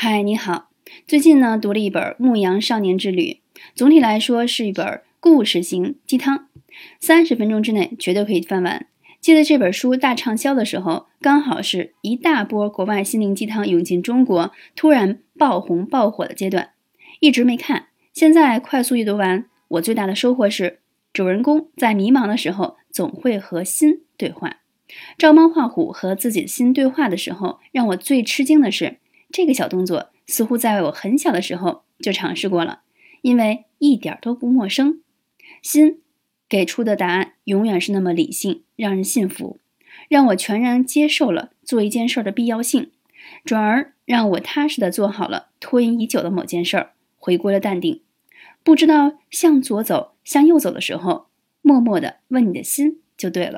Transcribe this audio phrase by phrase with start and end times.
[0.00, 0.68] 嗨，你好。
[1.08, 3.40] 最近呢，读了一本《牧羊少年之旅》，
[3.74, 6.46] 总体来说是一本故事型鸡汤，
[7.00, 8.86] 三十分钟之内绝对可以翻完。
[9.20, 16.70] 记得这本书大畅销的时候，刚好是一大波国外心灵鸡汤涌进中国，突然爆红爆火的阶段，
[17.18, 17.88] 一直没看。
[18.14, 20.78] 现在快速阅读完，我最大的收获是，
[21.12, 24.58] 主人公在迷茫的时候总会和心对话。
[25.18, 28.98] 照猫画虎和自己的心对话的时候，让我最吃惊的是。
[29.30, 32.80] 这个小动作似乎在我很小的时候就尝试过了，
[33.22, 35.00] 因为一点都不陌生。
[35.62, 36.00] 心
[36.48, 39.58] 给出的答案永远是那么理性，让人信服，
[40.08, 42.90] 让我全然接受了做一件事的必要性，
[43.44, 48.00] 转而让我踏实的做好了拖延已久的某件事儿，回归了淡定。
[48.62, 51.26] 不知道向左走向右走的时候，
[51.62, 53.56] 默默的问你的心就对了。